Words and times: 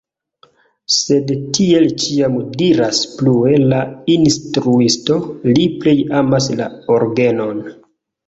Sed, 0.93 1.31
tiel 1.57 1.83
ĉiam 2.03 2.37
diras 2.61 3.01
plue 3.19 3.53
la 3.73 3.83
instruisto, 4.15 5.17
li 5.59 5.67
plej 5.83 5.95
amas 6.23 6.49
la 6.63 6.71
orgenon. 6.97 7.63